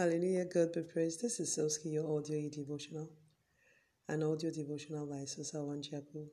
[0.00, 1.20] Hallelujah, God be praised.
[1.20, 3.10] This is Soski, your audio devotional,
[4.08, 6.26] an audio devotional by Sosa Wanjaku.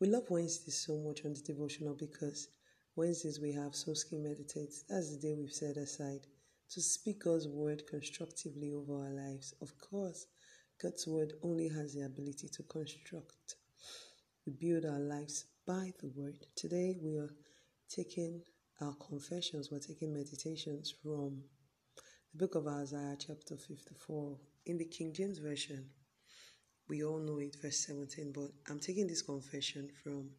[0.00, 2.48] We love Wednesdays so much on the devotional because
[2.96, 4.82] Wednesdays we have Soski Meditates.
[4.88, 6.26] That's the day we've set aside
[6.70, 9.54] to speak God's word constructively over our lives.
[9.62, 10.26] Of course,
[10.82, 13.54] God's word only has the ability to construct.
[14.44, 16.44] We build our lives by the word.
[16.56, 17.30] Today we are
[17.88, 18.42] taking
[18.80, 21.44] our confessions, we're taking meditations from
[22.32, 24.36] the book of Isaiah, chapter 54.
[24.66, 25.86] In the King James Version,
[26.88, 30.30] we all know it, verse 17, but I'm taking this confession from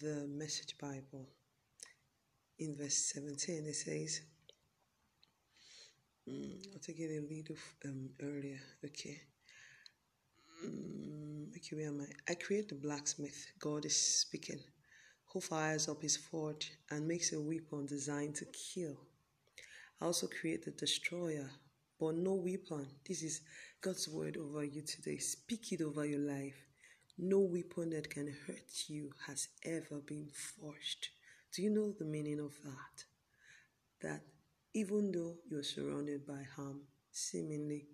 [0.00, 1.28] the Message Bible.
[2.58, 4.22] In verse 17, it says,
[6.28, 8.60] mm, I'll take it a little um, earlier.
[8.84, 9.20] Okay.
[10.64, 12.32] Mm, okay, where am I?
[12.32, 14.60] I create the blacksmith, God is speaking,
[15.32, 18.96] who fires up his forge and makes a weapon designed to kill
[20.00, 21.50] I also create the destroyer,
[21.98, 22.86] but no weapon.
[23.06, 23.40] This is
[23.80, 25.18] God's word over you today.
[25.18, 26.54] Speak it over your life.
[27.18, 31.08] No weapon that can hurt you has ever been forged.
[31.52, 33.04] Do you know the meaning of that?
[34.02, 34.20] That
[34.72, 37.88] even though you're surrounded by harm, seemingly,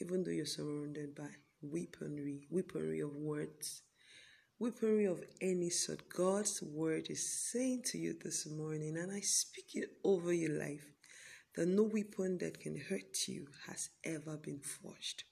[0.00, 1.28] even though you're surrounded by
[1.60, 3.82] weaponry, weaponry of words,
[4.58, 9.72] weaponry of any sort, God's word is saying to you this morning, and I speak
[9.74, 10.86] it over your life
[11.54, 15.24] that no weapon that can hurt you has ever been forged.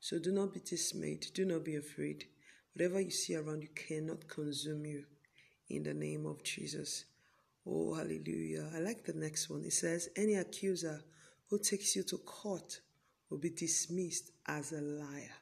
[0.00, 2.26] So do not be dismayed, do not be afraid.
[2.74, 5.04] Whatever you see around you cannot consume you
[5.68, 7.04] in the name of Jesus.
[7.66, 8.70] Oh, hallelujah.
[8.74, 9.64] I like the next one.
[9.64, 11.00] It says, Any accuser
[11.48, 12.80] who takes you to court
[13.30, 15.36] will be dismissed as a liar.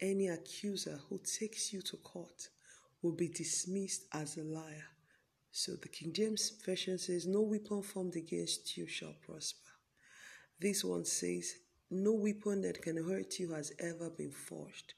[0.00, 2.48] Any accuser who takes you to court
[3.02, 4.84] will be dismissed as a liar.
[5.50, 9.70] So the King James Version says, No weapon formed against you shall prosper.
[10.60, 11.54] This one says,
[11.90, 14.94] No weapon that can hurt you has ever been forged.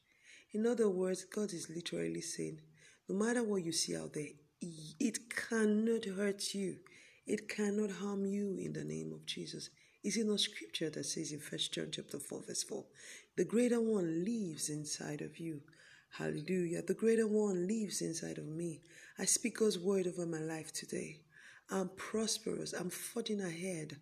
[0.52, 2.60] In other words, God is literally saying,
[3.08, 4.28] No matter what you see out there,
[4.60, 6.76] it cannot hurt you.
[7.26, 9.70] It cannot harm you in the name of Jesus.
[10.02, 12.84] Is it not scripture that says in First John chapter 4, verse 4,
[13.36, 15.60] the greater one lives inside of you?
[16.10, 16.82] Hallelujah.
[16.82, 18.82] The greater one lives inside of me.
[19.18, 21.20] I speak God's word over my life today.
[21.70, 22.72] I'm prosperous.
[22.72, 23.96] I'm forging ahead.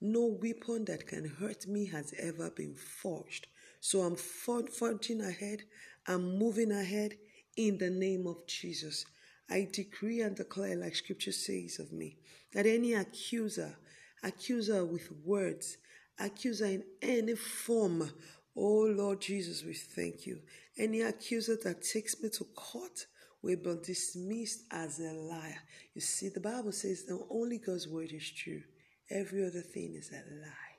[0.00, 3.46] No weapon that can hurt me has ever been forged.
[3.80, 5.62] So I'm forging ahead.
[6.06, 7.14] I'm moving ahead
[7.56, 9.06] in the name of Jesus.
[9.50, 12.18] I decree and declare, like scripture says of me,
[12.52, 13.76] that any accuser,
[14.22, 15.78] accuser with words,
[16.18, 18.10] accuser in any form
[18.56, 20.40] Oh Lord Jesus, we thank you.
[20.78, 23.06] Any accuser that takes me to court
[23.42, 25.58] will be dismissed as a liar.
[25.94, 28.62] You see, the Bible says that only God's word is true.
[29.10, 30.74] Every other thing is a lie.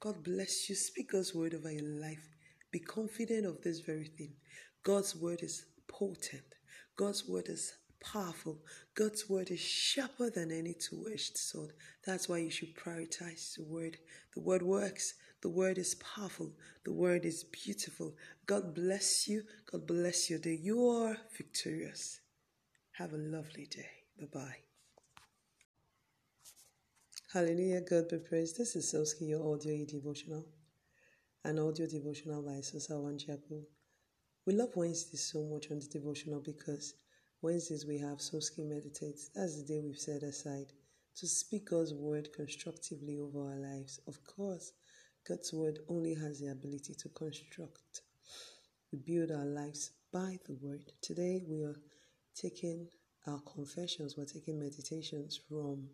[0.00, 0.76] God bless you.
[0.76, 2.36] Speak God's word over your life.
[2.70, 4.34] Be confident of this very thing.
[4.84, 6.54] God's word is potent.
[6.96, 8.58] God's word is powerful.
[8.94, 11.72] God's word is sharper than any two edged sword.
[12.06, 13.96] That's why you should prioritize the word.
[14.34, 15.14] The word works.
[15.40, 16.52] The word is powerful.
[16.84, 18.14] The word is beautiful.
[18.46, 19.44] God bless you.
[19.70, 20.58] God bless your day.
[20.60, 22.20] You are victorious.
[22.92, 23.88] Have a lovely day.
[24.18, 24.56] Bye bye.
[27.32, 27.82] Hallelujah.
[27.82, 28.58] God be praised.
[28.58, 30.46] This is Soski, your audio devotional,
[31.44, 33.62] an audio devotional by Sosa Wanjaku.
[34.44, 36.94] We love Wednesdays so much on the devotional because
[37.42, 39.30] Wednesdays we have Soski Meditates.
[39.34, 40.72] That's the day we've set aside
[41.16, 44.00] to speak God's word constructively over our lives.
[44.08, 44.72] Of course,
[45.28, 48.00] God's word only has the ability to construct.
[48.90, 50.90] We build our lives by the word.
[51.02, 51.76] Today we are
[52.34, 52.88] taking
[53.26, 55.90] our confessions, we're taking meditations from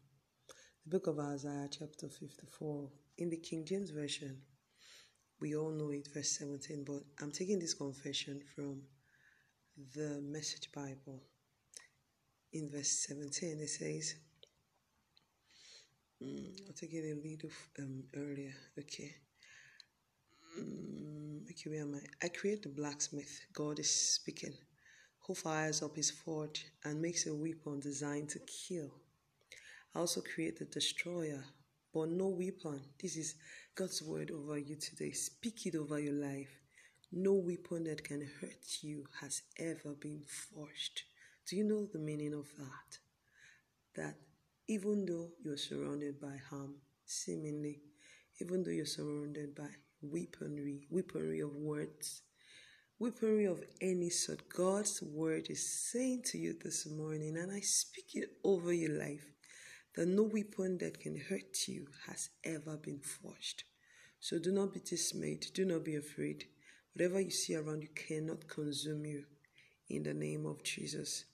[0.85, 2.89] the book of Isaiah, chapter 54.
[3.19, 4.41] In the King James Version,
[5.41, 8.83] we all know it, verse 17, but I'm taking this confession from
[9.97, 11.25] the Message Bible.
[12.53, 14.15] In verse 17, it says,
[16.23, 18.55] mm, I'll take it a little um, earlier.
[18.79, 19.13] Okay.
[20.59, 22.27] Mm, okay, where am I?
[22.27, 24.55] I create the blacksmith, God is speaking,
[25.27, 28.91] who fires up his forge and makes a weapon designed to kill.
[29.95, 31.43] I also create the destroyer,
[31.93, 32.83] but no weapon.
[33.01, 33.37] This is
[33.75, 35.13] God's word over you today.
[35.13, 36.59] Speak it over your life.
[37.13, 41.03] No weapon that can hurt you has ever been forged.
[41.47, 42.99] Do you know the meaning of that?
[43.95, 44.17] That
[44.69, 47.83] even though you're surrounded by harm, seemingly,
[48.41, 49.69] even though you're surrounded by
[50.11, 52.23] weaponry, weaponry of words,
[52.99, 54.49] weaponry of any sort.
[54.49, 59.27] God's word is saying to you this morning, and I speak it over your life,
[59.97, 63.65] that no weapon that can hurt you has ever been forged.
[64.21, 66.45] So do not be dismayed, do not be afraid.
[66.95, 69.25] Whatever you see around you cannot consume you.
[69.91, 71.25] In the name of Jesus.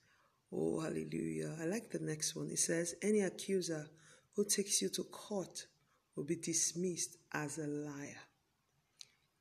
[0.53, 1.57] Oh, hallelujah.
[1.61, 2.51] I like the next one.
[2.51, 3.89] It says, Any accuser
[4.35, 5.67] who takes you to court
[6.17, 8.19] will be dismissed as a liar.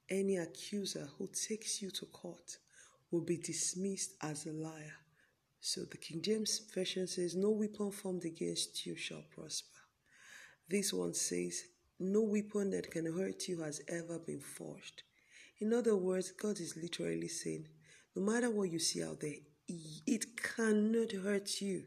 [0.10, 2.58] Any accuser who takes you to court
[3.12, 4.96] will be dismissed as a liar.
[5.62, 9.78] So the King James Version says, No weapon formed against you shall prosper.
[10.68, 11.64] This one says,
[12.00, 15.04] No weapon that can hurt you has ever been forged.
[15.60, 17.68] In other words, God is literally saying,
[18.16, 19.34] No matter what you see out there,
[19.68, 21.84] it cannot hurt you.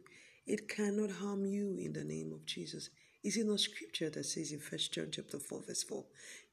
[0.46, 2.90] It cannot harm you in the name of Jesus.
[3.24, 6.04] Is it not scripture that says in First John chapter 4, verse 4?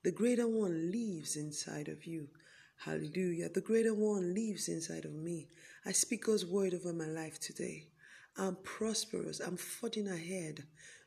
[0.04, 2.30] The greater one lives inside of you.
[2.78, 3.50] Hallelujah.
[3.50, 5.50] The greater one lives inside of me.
[5.86, 7.88] I speak God's word over my life today.
[8.38, 9.42] I'm prosperous.
[9.42, 10.64] I'm forging ahead.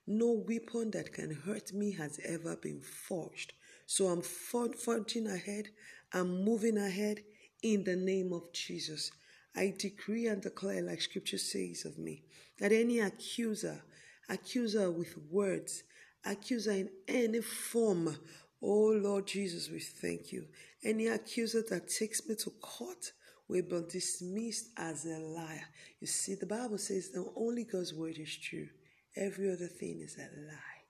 [0.07, 3.55] No weapon that can hurt me has ever been forged.
[3.87, 5.69] So I'm forging ahead.
[6.13, 7.21] I'm moving ahead
[7.63, 9.11] in the name of Jesus.
[9.57, 12.25] I decree and declare, like scripture says of me,
[12.59, 13.83] that any accuser,
[14.29, 15.85] accuser with words,
[16.25, 18.17] accuser in any form,
[18.63, 20.47] oh Lord Jesus, we thank you.
[20.85, 23.13] Any accuser that takes me to court
[23.49, 25.65] will be dismissed as a liar.
[26.01, 28.69] You see, the Bible says that only God's word is true,
[29.17, 30.83] every other thing is a lie.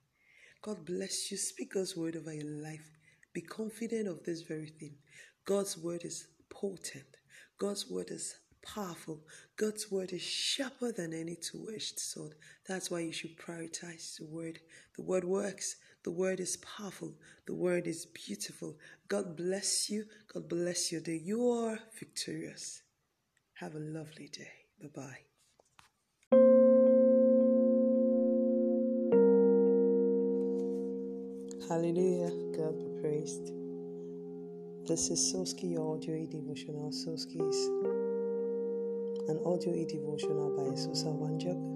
[0.63, 1.37] God bless you.
[1.37, 2.89] Speak God's word over your life.
[3.33, 4.95] Be confident of this very thing.
[5.45, 7.17] God's word is potent.
[7.59, 9.21] God's word is powerful.
[9.57, 12.35] God's word is sharper than any two edged sword.
[12.69, 14.61] That's why you should prioritize the word.
[14.97, 15.77] The word works.
[16.05, 17.15] The word is powerful.
[17.47, 18.77] The word is beautiful.
[19.09, 20.07] God bless you.
[20.33, 21.21] God bless your day.
[21.23, 22.83] You are victorious.
[23.55, 24.51] Have a lovely day.
[24.81, 25.19] Bye bye.
[31.69, 32.31] Hallelujah.
[32.57, 33.53] God be praised.
[34.89, 36.91] This is Soski your Audio Devotional.
[36.91, 37.69] Soski is
[39.29, 41.73] an audio e-devotional by Sosa Wanjok.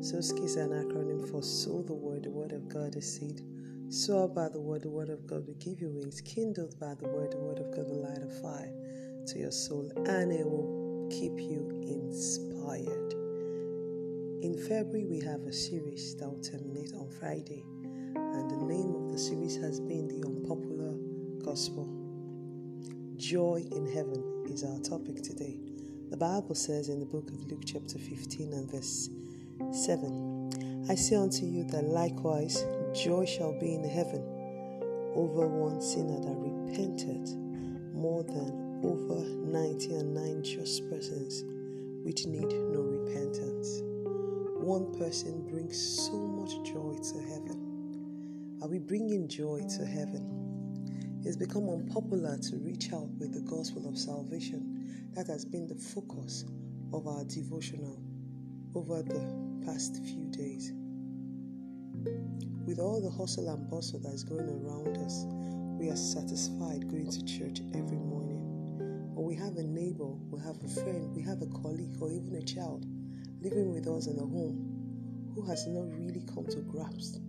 [0.00, 3.42] SOSKI is an acronym for Sow the Word, the Word of God is seed.
[3.90, 6.20] Sow by the Word, the Word of God will give you wings.
[6.20, 8.70] Kindled by the Word, the Word of God will light a fire
[9.28, 13.14] to your soul, and it will keep you inspired.
[14.44, 17.64] In February, we have a series that will terminate on Friday,
[18.14, 20.92] and the name of the series has been The Unpopular
[21.42, 21.88] Gospel.
[23.16, 25.60] Joy in Heaven is our topic today.
[26.10, 29.08] The Bible says in the book of Luke, chapter 15 and verse
[29.72, 32.64] 7 I say unto you that likewise
[32.98, 34.20] joy shall be in heaven
[35.14, 37.28] over one sinner that repented
[37.94, 41.44] more than over 90 and 9 just persons
[42.04, 43.82] which need no repentance.
[44.58, 48.58] One person brings so much joy to heaven.
[48.62, 51.22] Are we bringing joy to heaven?
[51.24, 55.76] It's become unpopular to reach out with the gospel of salvation that has been the
[55.76, 56.46] focus
[56.92, 58.02] of our devotional
[58.74, 60.72] over the past few days.
[62.66, 65.24] With all the hustle and bustle that's going around us,
[65.78, 69.14] we are satisfied going to church every morning.
[69.16, 72.36] Or we have a neighbor, we have a friend, we have a colleague, or even
[72.36, 72.86] a child
[73.40, 77.22] living with us in a home who has not really come to grasp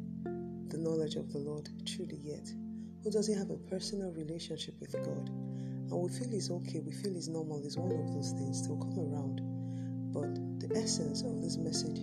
[0.70, 2.48] the knowledge of the Lord truly yet,
[3.04, 5.30] who doesn't have a personal relationship with God
[5.92, 8.78] and we feel it's okay, we feel it's normal, it's one of those things, they'll
[8.78, 9.42] come around.
[10.14, 12.02] But the essence of this message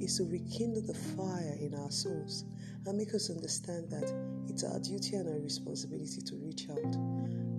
[0.00, 2.44] is to rekindle the fire in our souls
[2.86, 4.12] and make us understand that
[4.48, 6.96] it's our duty and our responsibility to reach out.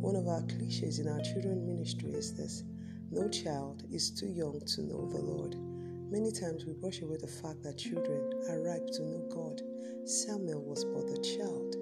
[0.01, 2.63] One of our cliches in our children ministry is this
[3.11, 5.55] no child is too young to know the Lord.
[6.09, 9.61] Many times we brush away the fact that children are ripe to know God.
[10.05, 11.75] Samuel was but a child,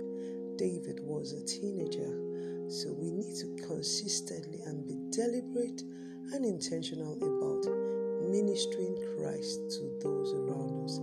[0.57, 2.09] David was a teenager.
[2.69, 5.81] So we need to consistently and be deliberate
[6.33, 7.17] and intentional
[8.31, 10.99] ministering Christ to those around us.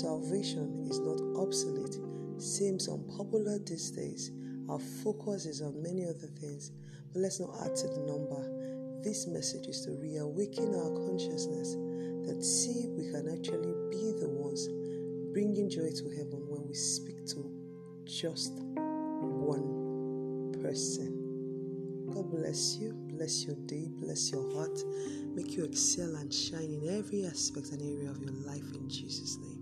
[0.00, 1.98] Salvation is not obsolete,
[2.38, 4.32] seems unpopular these days.
[4.68, 6.72] Our focus is on many other things,
[7.12, 9.02] but let's not add to the number.
[9.02, 11.76] This message is to reawaken our consciousness
[12.26, 14.68] that see we can actually be the ones
[15.34, 17.44] bringing joy to heaven when we speak to
[18.06, 18.52] just
[19.20, 21.20] one person.
[22.12, 24.78] God bless you, bless your day, bless your heart,
[25.34, 29.38] make you excel and shine in every aspect and area of your life in Jesus'
[29.38, 29.54] name.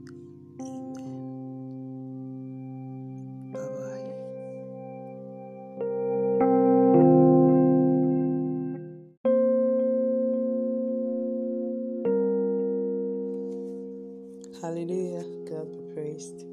[14.63, 15.25] Hallelujah.
[15.51, 16.45] God be praised.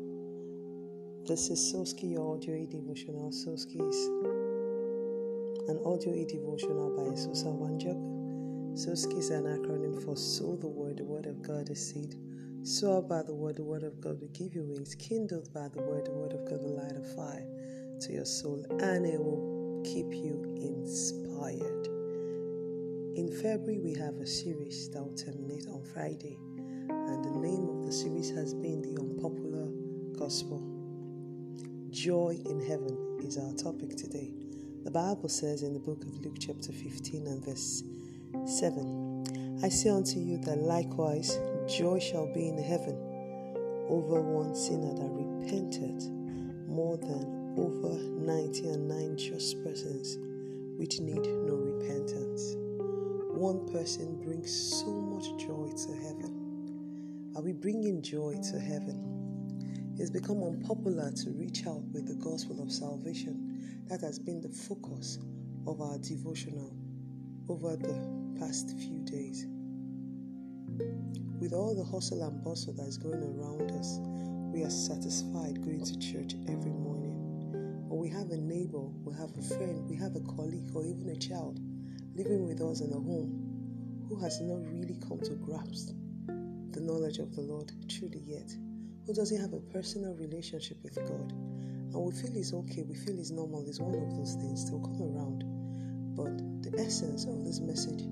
[1.28, 3.30] This is Soski, audio devotional.
[3.30, 3.78] Soski
[5.70, 7.96] an audio e devotional by Sosa Wanjok.
[8.74, 12.16] Soski is an acronym for Sow the Word, the Word of God is seed.
[12.64, 14.96] Sow by the Word, the Word of God will give you wings.
[14.96, 17.46] Kindled by the Word, the Word of God will light a fire
[18.02, 21.86] to your soul, and it will keep you inspired.
[23.16, 26.40] In February, we have a series that will terminate on Friday,
[26.90, 29.70] and the name of the series has been The Unpopular
[30.18, 30.64] Gospel.
[31.92, 34.49] Joy in heaven is our topic today.
[34.84, 37.84] The Bible says in the book of Luke, chapter 15, and verse
[38.46, 42.96] 7 I say unto you that likewise joy shall be in heaven
[43.90, 46.02] over one sinner that repented
[46.70, 50.18] more than over 90 and 9 just persons
[50.78, 52.56] which need no repentance.
[53.36, 57.34] One person brings so much joy to heaven.
[57.36, 59.96] Are we bringing joy to heaven?
[60.00, 63.49] It's become unpopular to reach out with the gospel of salvation.
[63.90, 65.18] That has been the focus
[65.66, 66.72] of our devotional
[67.50, 69.48] over the past few days.
[71.40, 73.98] With all the hustle and bustle that is going around us,
[74.54, 77.88] we are satisfied going to church every morning.
[77.90, 81.10] Or we have a neighbor, we have a friend, we have a colleague, or even
[81.10, 81.60] a child
[82.14, 85.96] living with us in a home who has not really come to grasp
[86.28, 88.54] the knowledge of the Lord truly yet
[89.08, 91.49] who doesn't have a personal relationship with God.
[91.94, 94.80] And we feel it's okay, we feel it's normal, it's one of those things, they'll
[94.80, 95.44] come around.
[96.16, 98.04] But the essence of this message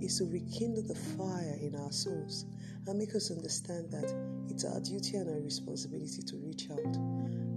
[0.00, 2.46] is to rekindle the fire in our souls
[2.86, 4.14] and make us understand that
[4.48, 6.96] it's our duty and our responsibility to reach out.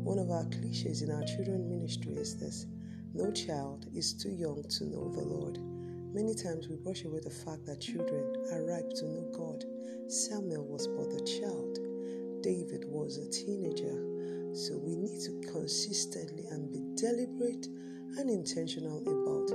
[0.03, 2.65] One of our cliches in our children ministry is this
[3.13, 5.59] no child is too young to know the Lord.
[6.13, 9.63] Many times we brush away the fact that children are ripe to know God.
[10.07, 11.79] Samuel was but a child.
[12.41, 14.10] David was a teenager.
[15.71, 17.67] Consistently and be deliberate
[18.17, 19.49] and intentional about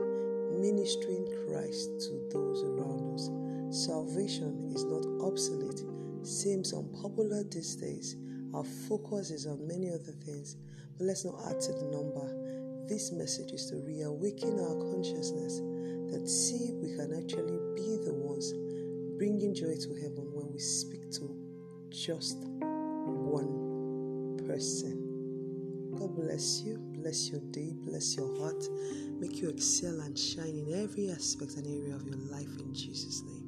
[0.58, 3.28] ministering Christ to those around us.
[3.84, 5.82] Salvation is not obsolete,
[6.22, 8.16] seems unpopular these days.
[8.54, 10.56] Our focus is on many other things,
[10.96, 12.86] but let's not add to the number.
[12.88, 15.60] This message is to reawaken our consciousness
[16.10, 18.54] that see we can actually be the ones
[19.18, 21.36] bringing joy to heaven when we speak to
[21.90, 22.38] just
[23.04, 25.05] one person.
[25.98, 28.62] God bless you, bless your day, bless your heart,
[29.18, 33.22] make you excel and shine in every aspect and area of your life in Jesus'
[33.22, 33.45] name.